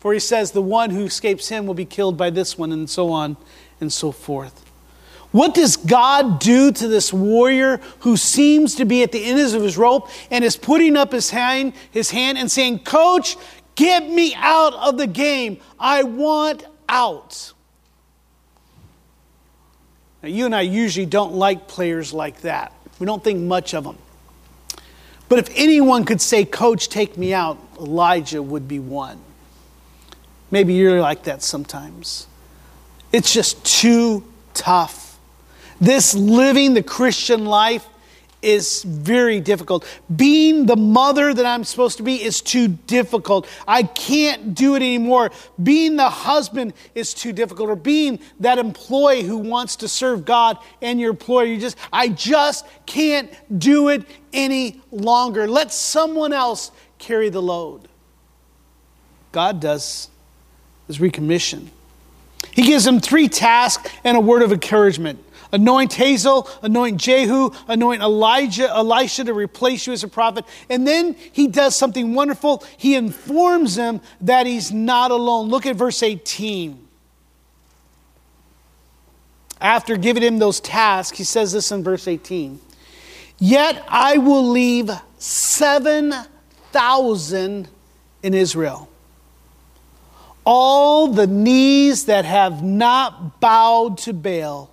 [0.00, 2.88] For he says, The one who escapes him will be killed by this one, and
[2.88, 3.36] so on
[3.80, 4.64] and so forth.
[5.30, 9.62] What does God do to this warrior who seems to be at the end of
[9.62, 13.36] his rope and is putting up his hand, his hand and saying, Coach,
[13.74, 15.58] get me out of the game.
[15.78, 17.52] I want out.
[20.22, 22.72] Now, you and I usually don't like players like that.
[22.98, 23.98] We don't think much of them.
[25.28, 29.20] But if anyone could say, Coach, take me out, Elijah would be one.
[30.50, 32.26] Maybe you're like that sometimes.
[33.12, 35.18] It's just too tough.
[35.80, 37.86] This living the Christian life
[38.40, 39.84] is very difficult.
[40.14, 43.48] Being the mother that I'm supposed to be is too difficult.
[43.66, 45.30] I can't do it anymore.
[45.60, 47.68] Being the husband is too difficult.
[47.68, 52.08] Or being that employee who wants to serve God and your employer, you just I
[52.08, 55.48] just can't do it any longer.
[55.48, 57.88] Let someone else carry the load.
[59.32, 60.10] God does
[60.88, 61.68] is recommission.
[62.50, 65.24] He gives them three tasks and a word of encouragement.
[65.50, 70.44] Anoint Hazael, anoint Jehu, anoint Elijah, Elisha to replace you as a prophet.
[70.68, 72.62] And then he does something wonderful.
[72.76, 75.48] He informs them that he's not alone.
[75.48, 76.86] Look at verse 18.
[79.60, 82.60] After giving him those tasks, he says this in verse 18
[83.38, 87.68] Yet I will leave 7,000
[88.22, 88.88] in Israel
[90.50, 94.70] all the knees that have not bowed to Baal,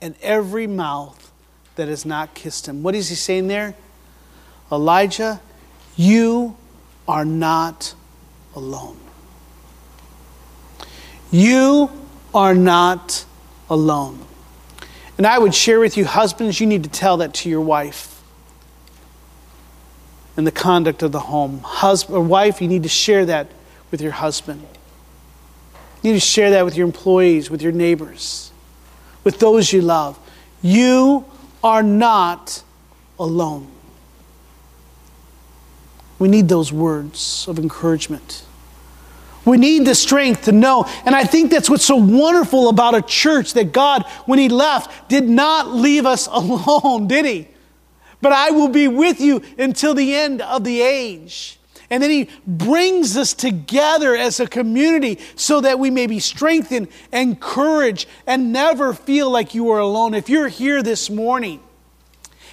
[0.00, 1.30] and every mouth
[1.76, 2.82] that has not kissed him.
[2.82, 3.74] What is he saying there?
[4.72, 5.42] Elijah,
[5.94, 6.56] you
[7.06, 7.94] are not
[8.54, 8.96] alone.
[11.30, 11.90] You
[12.32, 13.26] are not
[13.68, 14.24] alone.
[15.18, 18.22] And I would share with you, husbands, you need to tell that to your wife
[20.38, 21.60] in the conduct of the home.
[21.62, 23.48] Husband or wife, you need to share that
[23.90, 24.66] with your husband.
[26.02, 28.50] You need to share that with your employees, with your neighbors,
[29.22, 30.18] with those you love.
[30.62, 31.26] You
[31.62, 32.62] are not
[33.18, 33.68] alone.
[36.18, 38.44] We need those words of encouragement.
[39.44, 40.84] We need the strength to know.
[41.04, 45.08] And I think that's what's so wonderful about a church that God, when He left,
[45.08, 47.48] did not leave us alone, did He?
[48.22, 51.58] But I will be with you until the end of the age.
[51.90, 56.88] And then He brings us together as a community so that we may be strengthened,
[57.10, 60.14] and encouraged, and never feel like you are alone.
[60.14, 61.60] If you're here this morning,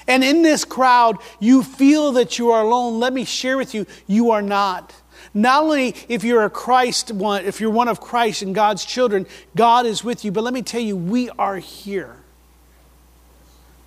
[0.08, 3.86] and in this crowd, you feel that you are alone, let me share with you,
[4.08, 4.94] you are not.
[5.34, 9.28] Not only if you're a Christ one, if you're one of Christ and God's children,
[9.56, 12.16] God is with you, but let me tell you, we are here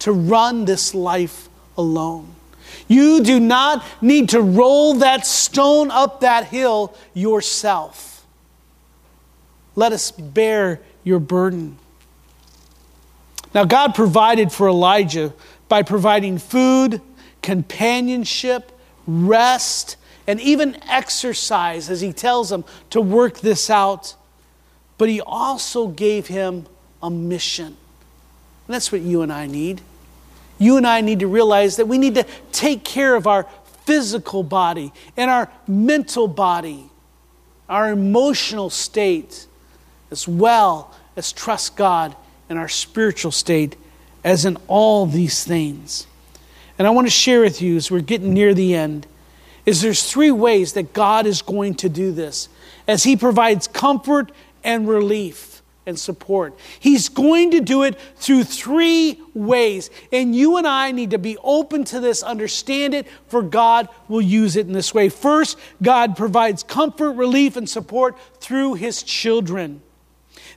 [0.00, 2.34] to run this life alone.
[2.88, 8.26] You do not need to roll that stone up that hill yourself.
[9.74, 11.78] Let us bear your burden.
[13.54, 15.33] Now, God provided for Elijah
[15.68, 17.00] by providing food,
[17.42, 18.72] companionship,
[19.06, 24.14] rest, and even exercise as he tells him to work this out.
[24.98, 26.66] But he also gave him
[27.02, 27.66] a mission.
[27.66, 29.80] And that's what you and I need.
[30.61, 33.49] You and I need to realize that we need to take care of our
[33.85, 36.90] physical body and our mental body,
[37.66, 39.46] our emotional state,
[40.11, 42.14] as well as trust God
[42.51, 43.75] in our spiritual state
[44.23, 46.07] as in all these things.
[46.79, 49.07] And I want to share with you as we're getting near the end
[49.64, 52.51] is there's three ways that God is going to do this
[52.87, 54.31] as he provides comfort
[54.62, 55.49] and relief
[55.86, 56.56] and support.
[56.78, 59.90] He's going to do it through three ways.
[60.12, 64.20] And you and I need to be open to this, understand it, for God will
[64.20, 65.08] use it in this way.
[65.08, 69.82] First, God provides comfort, relief, and support through his children.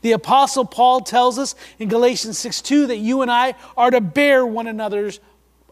[0.01, 4.01] The Apostle Paul tells us in Galatians 6 2 that you and I are to
[4.01, 5.19] bear one another's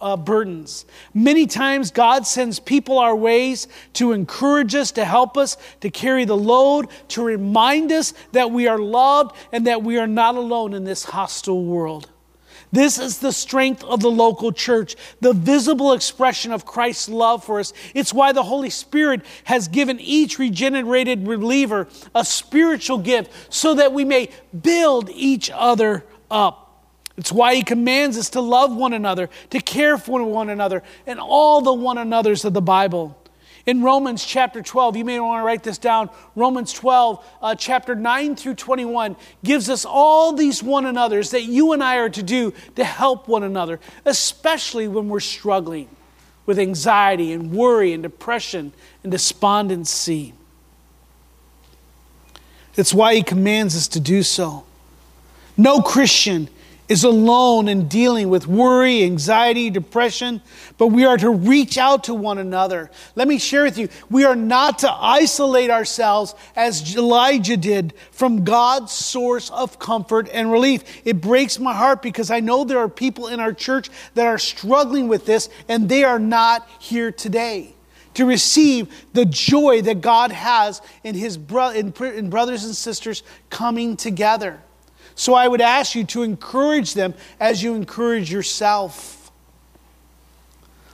[0.02, 0.86] uh, burdens.
[1.14, 6.26] Many times, God sends people our ways to encourage us, to help us, to carry
[6.26, 10.74] the load, to remind us that we are loved and that we are not alone
[10.74, 12.10] in this hostile world.
[12.74, 17.60] This is the strength of the local church, the visible expression of Christ's love for
[17.60, 17.74] us.
[17.94, 23.92] It's why the Holy Spirit has given each regenerated believer a spiritual gift so that
[23.92, 24.30] we may
[24.62, 26.71] build each other up.
[27.18, 31.20] It's why he commands us to love one another, to care for one another, and
[31.20, 33.18] all the one another's of the Bible.
[33.66, 36.10] In Romans chapter 12, you may want to write this down.
[36.36, 41.74] Romans 12, uh, chapter 9 through 21, gives us all these one another's that you
[41.74, 45.90] and I are to do to help one another, especially when we're struggling
[46.48, 50.34] with anxiety and worry and depression and despondency.
[52.76, 54.64] It's why he commands us to do so.
[55.56, 56.50] No Christian
[56.92, 60.42] is alone in dealing with worry, anxiety, depression,
[60.78, 62.92] but we are to reach out to one another.
[63.16, 68.44] Let me share with you, we are not to isolate ourselves as Elijah did from
[68.44, 70.84] God's source of comfort and relief.
[71.06, 74.38] It breaks my heart because I know there are people in our church that are
[74.38, 77.74] struggling with this and they are not here today
[78.16, 83.24] to receive the joy that God has in his bro- in, in brothers and sisters
[83.50, 84.60] coming together.
[85.16, 89.32] So I would ask you to encourage them as you encourage yourself.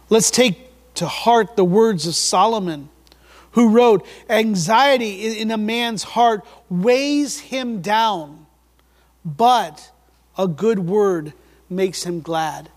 [0.10, 2.90] Let's take to heart the words of Solomon,
[3.52, 8.46] who wrote, Anxiety in a man's heart weighs him down,
[9.24, 9.92] but
[10.38, 11.34] a good word
[11.70, 12.70] makes him glad.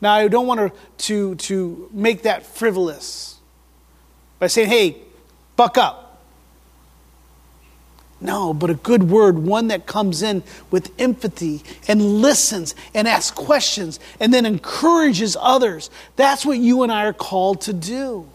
[0.00, 3.38] Now, I don't want to, to, to make that frivolous
[4.38, 4.98] by saying, hey,
[5.56, 6.05] buck up.
[8.20, 13.36] No, but a good word, one that comes in with empathy and listens and asks
[13.36, 15.90] questions and then encourages others.
[16.16, 18.26] That's what you and I are called to do.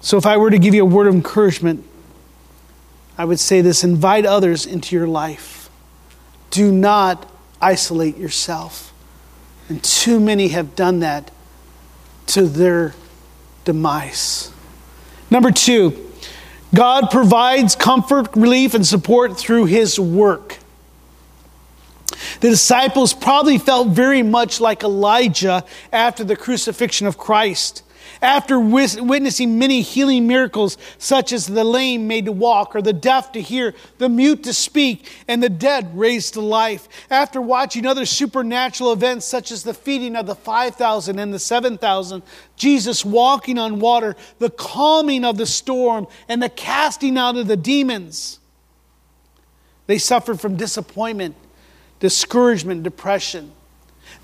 [0.00, 1.84] So, if I were to give you a word of encouragement,
[3.18, 5.70] I would say this invite others into your life.
[6.50, 7.28] Do not
[7.60, 8.92] isolate yourself.
[9.68, 11.30] And too many have done that
[12.28, 12.94] to their
[13.64, 14.52] demise.
[15.30, 16.05] Number two,
[16.74, 20.58] God provides comfort, relief, and support through His work.
[22.40, 27.82] The disciples probably felt very much like Elijah after the crucifixion of Christ.
[28.22, 33.32] After witnessing many healing miracles, such as the lame made to walk, or the deaf
[33.32, 36.88] to hear, the mute to speak, and the dead raised to life.
[37.10, 42.22] After watching other supernatural events, such as the feeding of the 5,000 and the 7,000,
[42.56, 47.56] Jesus walking on water, the calming of the storm, and the casting out of the
[47.56, 48.38] demons,
[49.86, 51.36] they suffered from disappointment,
[52.00, 53.52] discouragement, depression.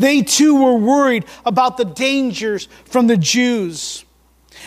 [0.02, 4.04] They too were worried about the dangers from the Jews.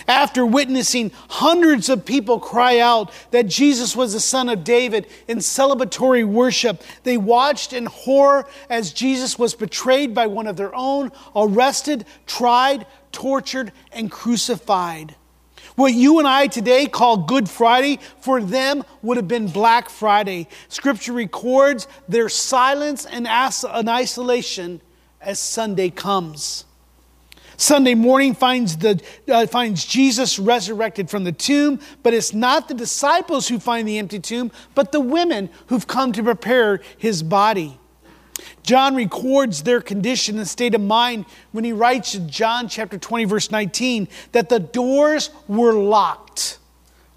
[0.07, 5.39] After witnessing hundreds of people cry out that Jesus was the Son of David in
[5.39, 11.11] celebratory worship, they watched in horror as Jesus was betrayed by one of their own,
[11.35, 15.15] arrested, tried, tortured, and crucified.
[15.75, 20.47] What you and I today call Good Friday, for them would have been Black Friday.
[20.69, 24.79] Scripture records their silence and isolation
[25.25, 26.65] as Sunday comes.
[27.57, 32.73] Sunday morning finds, the, uh, finds Jesus resurrected from the tomb, but it's not the
[32.73, 37.79] disciples who find the empty tomb, but the women who've come to prepare his body.
[38.63, 43.25] John records their condition and state of mind when he writes in John chapter 20,
[43.25, 46.59] verse 19, that the doors were locked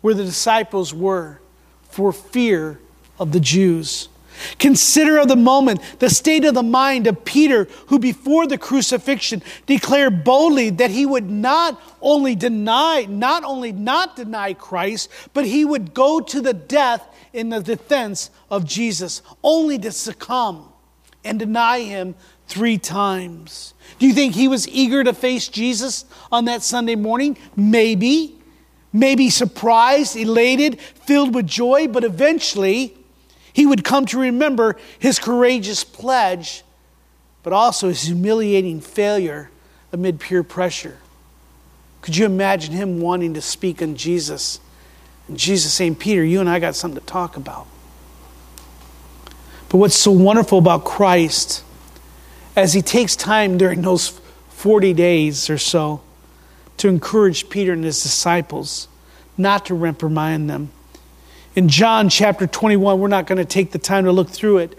[0.01, 1.41] where the disciples were
[1.83, 2.79] for fear
[3.19, 4.09] of the Jews.
[4.59, 9.43] Consider of the moment the state of the mind of Peter, who before the crucifixion
[9.66, 15.64] declared boldly that he would not only deny, not only not deny Christ, but he
[15.64, 20.72] would go to the death in the defense of Jesus, only to succumb
[21.24, 22.14] and deny him
[22.47, 23.74] three times.
[23.99, 27.36] Do you think he was eager to face Jesus on that Sunday morning?
[27.57, 28.34] Maybe.
[28.91, 32.97] Maybe surprised, elated, filled with joy, but eventually
[33.59, 36.63] he would come to remember his courageous pledge,
[37.43, 39.51] but also his humiliating failure
[39.93, 40.99] amid peer pressure.
[42.01, 44.61] Could you imagine him wanting to speak on Jesus?
[45.27, 47.67] And Jesus saying, Peter, you and I got something to talk about.
[49.69, 51.65] But what's so wonderful about Christ,
[52.55, 56.01] as he takes time during those 40 days or so
[56.77, 58.87] to encourage Peter and his disciples,
[59.37, 60.71] not to reprimand them,
[61.59, 64.79] in John chapter 21, we're not going to take the time to look through it,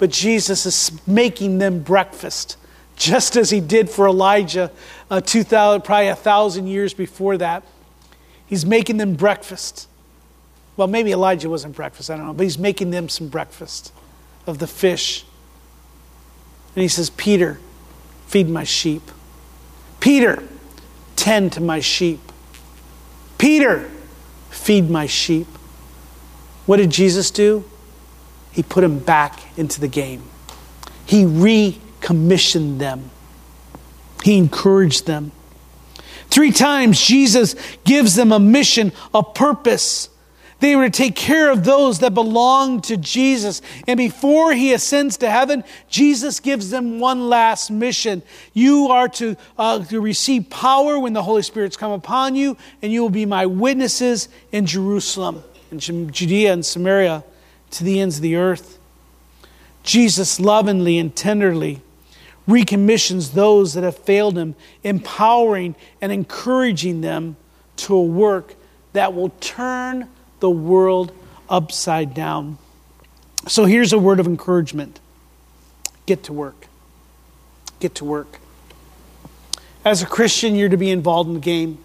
[0.00, 2.56] but Jesus is making them breakfast,
[2.96, 4.72] just as he did for Elijah
[5.08, 7.62] uh, 2,000, probably a thousand years before that.
[8.44, 9.86] He's making them breakfast.
[10.76, 13.92] Well, maybe Elijah wasn't breakfast, I don't know, but he's making them some breakfast
[14.48, 15.24] of the fish.
[16.74, 17.60] And he says, Peter,
[18.26, 19.12] feed my sheep.
[20.00, 20.42] Peter,
[21.14, 22.18] tend to my sheep.
[23.38, 23.88] Peter,
[24.50, 25.46] feed my sheep.
[26.66, 27.64] What did Jesus do?
[28.52, 30.22] He put them back into the game.
[31.06, 33.10] He recommissioned them.
[34.24, 35.30] He encouraged them.
[36.28, 37.54] Three times, Jesus
[37.84, 40.10] gives them a mission, a purpose.
[40.58, 43.62] They were to take care of those that belong to Jesus.
[43.86, 48.22] And before he ascends to heaven, Jesus gives them one last mission.
[48.54, 52.90] You are to, uh, to receive power when the Holy Spirit's come upon you, and
[52.90, 55.80] you will be my witnesses in Jerusalem and
[56.12, 57.24] Judea and Samaria
[57.72, 58.78] to the ends of the earth.
[59.82, 61.80] Jesus lovingly and tenderly
[62.46, 64.54] recommissions those that have failed him,
[64.84, 67.36] empowering and encouraging them
[67.76, 68.54] to a work
[68.92, 70.08] that will turn
[70.40, 71.12] the world
[71.48, 72.58] upside down.
[73.48, 75.00] So here's a word of encouragement
[76.06, 76.68] get to work.
[77.80, 78.38] Get to work.
[79.84, 81.78] As a Christian, you're to be involved in the game.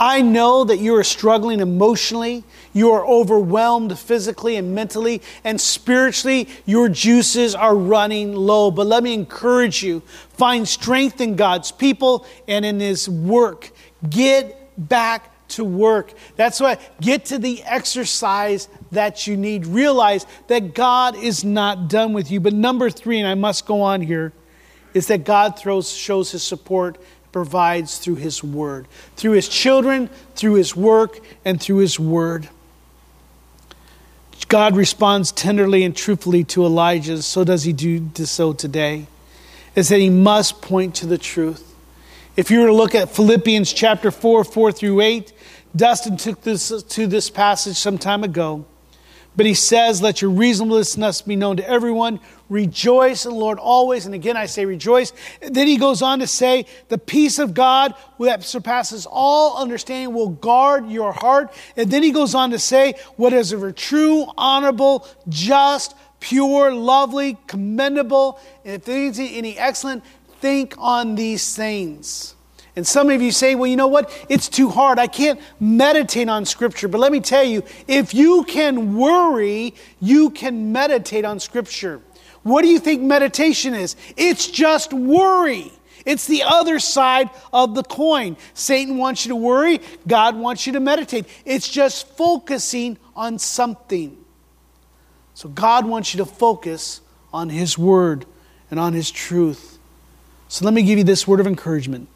[0.00, 2.44] I know that you are struggling emotionally,
[2.78, 8.70] you are overwhelmed physically and mentally, and spiritually, your juices are running low.
[8.70, 10.00] But let me encourage you
[10.30, 13.72] find strength in God's people and in His work.
[14.08, 16.12] Get back to work.
[16.36, 19.66] That's why get to the exercise that you need.
[19.66, 22.38] Realize that God is not done with you.
[22.38, 24.32] But number three, and I must go on here,
[24.94, 26.98] is that God throws, shows His support
[27.32, 32.48] provides through His Word, through His children, through His work, and through His Word.
[34.48, 39.06] God responds tenderly and truthfully to Elijah, so does He do so today,
[39.74, 41.74] is that He must point to the truth.
[42.34, 45.32] If you were to look at Philippians chapter 4, 4 through 8,
[45.76, 48.64] Dustin took this to this passage some time ago.
[49.36, 52.20] But he says, Let your reasonableness be known to everyone.
[52.48, 54.06] Rejoice in the Lord always.
[54.06, 55.12] And again, I say rejoice.
[55.40, 60.30] then he goes on to say, The peace of God that surpasses all understanding will
[60.30, 61.52] guard your heart.
[61.76, 67.38] And then he goes on to say, What is ever true, honorable, just, pure, lovely,
[67.46, 70.04] commendable, and if there's any excellent,
[70.40, 72.34] think on these things.
[72.78, 74.08] And some of you say, well, you know what?
[74.28, 75.00] It's too hard.
[75.00, 76.86] I can't meditate on Scripture.
[76.86, 82.00] But let me tell you, if you can worry, you can meditate on Scripture.
[82.44, 83.96] What do you think meditation is?
[84.16, 85.72] It's just worry.
[86.06, 88.36] It's the other side of the coin.
[88.54, 91.26] Satan wants you to worry, God wants you to meditate.
[91.44, 94.16] It's just focusing on something.
[95.34, 97.00] So God wants you to focus
[97.32, 98.24] on His Word
[98.70, 99.80] and on His truth.
[100.46, 102.08] So let me give you this word of encouragement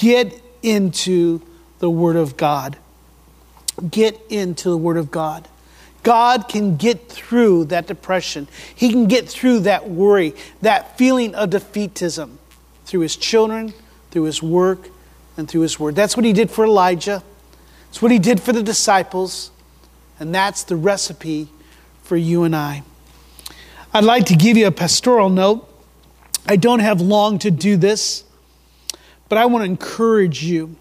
[0.00, 1.42] get into
[1.78, 2.78] the Word of God.
[3.90, 5.46] Get into the Word of God.
[6.02, 8.48] God can get through that depression.
[8.74, 12.36] He can get through that worry, that feeling of defeatism
[12.86, 13.74] through his children,
[14.10, 14.88] through his work,
[15.36, 15.94] and through his word.
[15.94, 17.22] That's what he did for Elijah.
[17.90, 19.50] It's what he did for the disciples.
[20.18, 21.48] And that's the recipe
[22.02, 22.82] for you and I.
[23.92, 25.68] I'd like to give you a pastoral note.
[26.46, 28.24] I don't have long to do this,
[29.30, 30.76] but I want to encourage you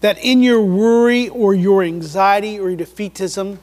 [0.00, 3.58] that in your worry or your anxiety or your defeatism,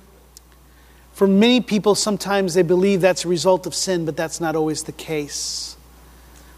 [1.12, 4.84] for many people, sometimes they believe that's a result of sin, but that's not always
[4.84, 5.76] the case.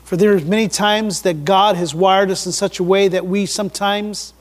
[0.03, 3.25] For there are many times that God has wired us in such a way that
[3.25, 4.33] we sometimes,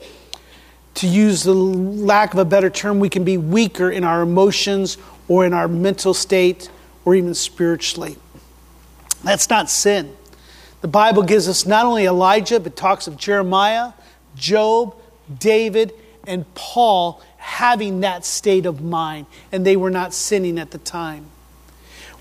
[0.95, 4.99] to use the lack of a better term, we can be weaker in our emotions
[5.27, 6.69] or in our mental state
[7.03, 8.17] or even spiritually.
[9.23, 10.15] That's not sin.
[10.81, 13.93] The Bible gives us not only Elijah, but talks of Jeremiah,
[14.35, 14.95] Job,
[15.39, 15.93] David,
[16.25, 21.25] and Paul having that state of mind, and they were not sinning at the time.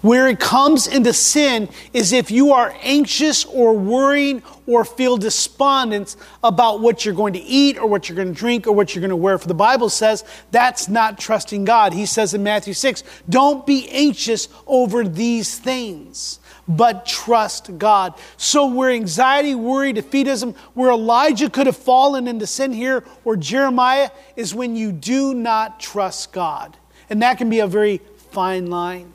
[0.00, 6.14] Where it comes into sin is if you are anxious or worrying or feel despondent
[6.44, 9.00] about what you're going to eat or what you're going to drink or what you're
[9.00, 9.36] going to wear.
[9.38, 11.92] For the Bible says that's not trusting God.
[11.92, 16.38] He says in Matthew 6, don't be anxious over these things
[16.68, 18.14] but trust God.
[18.36, 24.10] So, where anxiety, worry, defeatism, where Elijah could have fallen into sin here, or Jeremiah,
[24.36, 26.76] is when you do not trust God.
[27.08, 27.98] And that can be a very
[28.32, 29.14] fine line.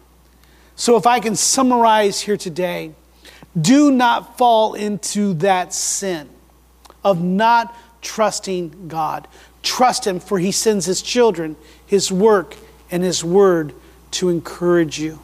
[0.76, 2.96] So, if I can summarize here today,
[3.60, 6.28] do not fall into that sin
[7.04, 9.28] of not trusting God.
[9.62, 12.56] Trust Him, for He sends His children, His work,
[12.90, 13.74] and His word
[14.12, 15.20] to encourage you.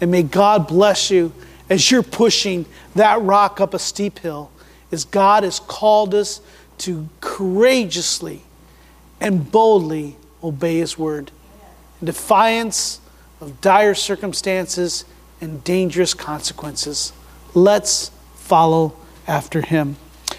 [0.00, 1.34] And may God bless you
[1.70, 2.66] as you're pushing
[2.96, 4.50] that rock up a steep hill,
[4.90, 6.40] is God has called us
[6.78, 8.42] to courageously
[9.20, 11.30] and boldly obey His word
[12.00, 13.00] in defiance
[13.40, 15.04] of dire circumstances
[15.40, 17.12] and dangerous consequences.
[17.54, 18.96] Let's follow
[19.26, 19.96] after Him.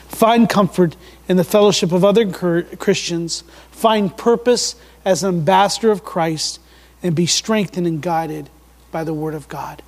[0.08, 0.98] Find comfort
[1.30, 3.44] in the fellowship of other Christians.
[3.72, 4.76] Find purpose
[5.06, 6.60] as an ambassador of Christ
[7.02, 8.50] and be strengthened and guided
[8.92, 9.82] by the Word of God.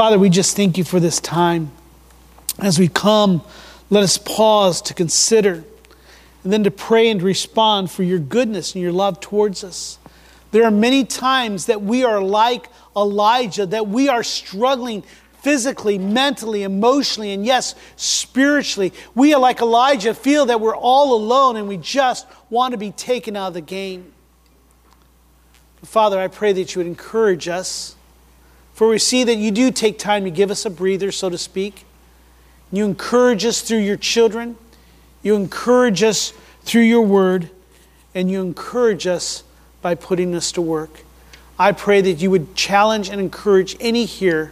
[0.00, 1.70] Father, we just thank you for this time.
[2.58, 3.42] As we come,
[3.90, 5.62] let us pause to consider
[6.42, 9.98] and then to pray and respond for your goodness and your love towards us.
[10.52, 15.02] There are many times that we are like Elijah, that we are struggling
[15.42, 18.94] physically, mentally, emotionally, and yes, spiritually.
[19.14, 22.90] We are like Elijah, feel that we're all alone and we just want to be
[22.90, 24.14] taken out of the game.
[25.84, 27.96] Father, I pray that you would encourage us
[28.80, 31.36] for we see that you do take time to give us a breather, so to
[31.36, 31.84] speak.
[32.72, 34.56] You encourage us through your children.
[35.22, 37.50] You encourage us through your word.
[38.14, 39.44] And you encourage us
[39.82, 41.04] by putting us to work.
[41.58, 44.50] I pray that you would challenge and encourage any here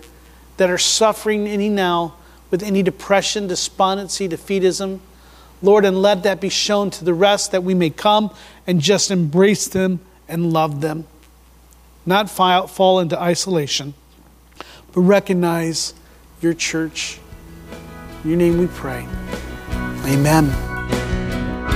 [0.58, 2.14] that are suffering any now
[2.50, 5.00] with any depression, despondency, defeatism.
[5.62, 8.30] Lord, and let that be shown to the rest that we may come
[8.66, 11.06] and just embrace them and love them,
[12.04, 13.94] not fall into isolation
[14.92, 15.94] but recognize
[16.40, 17.20] your church.
[18.24, 19.06] In your name we pray.
[20.04, 20.46] Amen.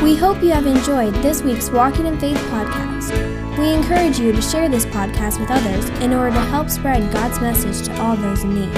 [0.02, 3.58] We hope you have enjoyed this week's Walking in Faith podcast.
[3.58, 7.40] We encourage you to share this podcast with others in order to help spread God's
[7.40, 8.72] message to all those in need.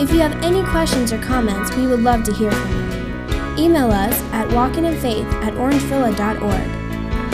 [0.00, 3.64] If you have any questions or comments, we would love to hear from you.
[3.64, 6.77] Email us at walkinginfaith at orangevilla.org.